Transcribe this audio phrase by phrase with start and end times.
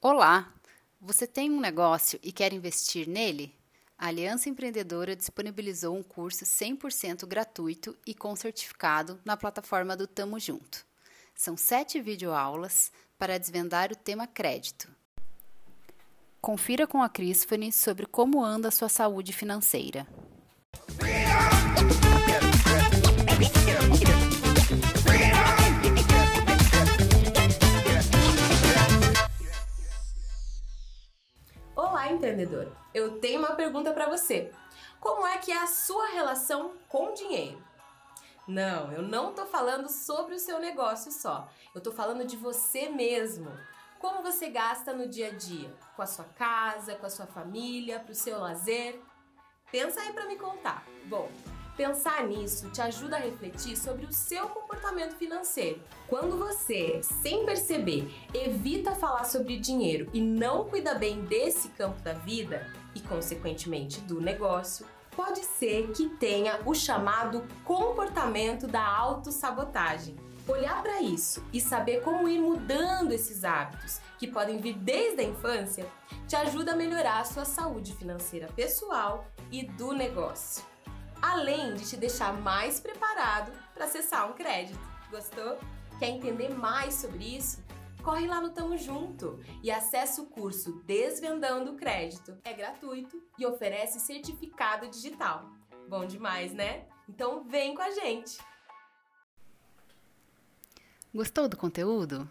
[0.00, 0.54] Olá!
[1.00, 3.52] Você tem um negócio e quer investir nele?
[3.98, 10.38] A Aliança Empreendedora disponibilizou um curso 100% gratuito e com certificado na plataforma do Tamo
[10.38, 10.86] Junto.
[11.34, 14.88] São sete videoaulas para desvendar o tema crédito.
[16.40, 20.06] Confira com a Crisfone sobre como anda a sua saúde financeira.
[32.18, 32.72] Empreendedor!
[32.92, 34.50] Eu tenho uma pergunta para você.
[34.98, 37.62] Como é que é a sua relação com o dinheiro?
[38.46, 41.48] Não, eu não tô falando sobre o seu negócio só.
[41.72, 43.48] Eu tô falando de você mesmo.
[44.00, 45.72] Como você gasta no dia a dia?
[45.94, 49.00] Com a sua casa, com a sua família, para o seu lazer?
[49.70, 50.84] Pensa aí para me contar.
[51.04, 51.27] Bom,
[51.78, 55.80] Pensar nisso te ajuda a refletir sobre o seu comportamento financeiro.
[56.08, 62.14] Quando você, sem perceber, evita falar sobre dinheiro e não cuida bem desse campo da
[62.14, 70.16] vida e, consequentemente, do negócio, pode ser que tenha o chamado comportamento da autossabotagem.
[70.48, 75.24] Olhar para isso e saber como ir mudando esses hábitos, que podem vir desde a
[75.24, 75.86] infância,
[76.26, 80.64] te ajuda a melhorar a sua saúde financeira pessoal e do negócio
[81.20, 84.78] além de te deixar mais preparado para acessar um crédito.
[85.10, 85.58] Gostou?
[85.98, 87.62] Quer entender mais sobre isso?
[88.02, 92.36] Corre lá no Tamo Junto e acesse o curso Desvendando o Crédito.
[92.44, 95.50] É gratuito e oferece certificado digital.
[95.88, 96.86] Bom demais, né?
[97.08, 98.38] Então vem com a gente!
[101.12, 102.28] Gostou do conteúdo?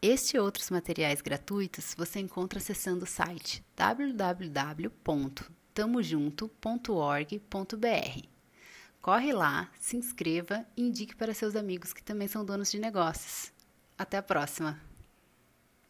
[0.00, 4.90] Este e outros materiais gratuitos você encontra acessando o site www
[5.74, 8.28] tamojunto.org.br.
[9.02, 13.52] Corre lá, se inscreva e indique para seus amigos que também são donos de negócios.
[13.98, 14.93] Até a próxima!